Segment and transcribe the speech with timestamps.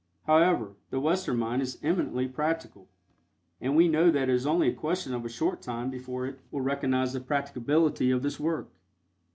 [0.25, 2.89] However, the Western mind is eminently practical,
[3.61, 6.39] and we know that it is only a question of a short time before it
[6.49, 8.71] will recognize the practicability of this work.